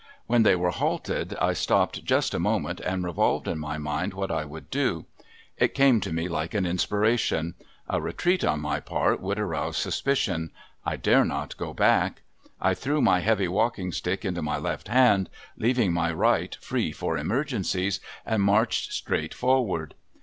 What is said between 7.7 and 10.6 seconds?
A retreat on my part would arouse suspicion.